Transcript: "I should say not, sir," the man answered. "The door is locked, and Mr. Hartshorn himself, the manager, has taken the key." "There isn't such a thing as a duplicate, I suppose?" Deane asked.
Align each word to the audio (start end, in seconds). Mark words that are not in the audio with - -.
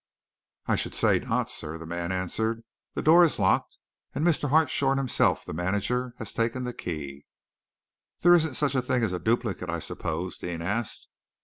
"I 0.65 0.77
should 0.77 0.95
say 0.95 1.19
not, 1.19 1.51
sir," 1.51 1.77
the 1.77 1.85
man 1.85 2.11
answered. 2.11 2.63
"The 2.95 3.03
door 3.03 3.23
is 3.23 3.37
locked, 3.37 3.77
and 4.15 4.25
Mr. 4.25 4.49
Hartshorn 4.49 4.97
himself, 4.97 5.45
the 5.45 5.53
manager, 5.53 6.15
has 6.17 6.33
taken 6.33 6.63
the 6.63 6.73
key." 6.73 7.27
"There 8.21 8.33
isn't 8.33 8.55
such 8.55 8.73
a 8.73 8.81
thing 8.81 9.03
as 9.03 9.13
a 9.13 9.19
duplicate, 9.19 9.69
I 9.69 9.77
suppose?" 9.77 10.39
Deane 10.39 10.63
asked. 10.63 11.07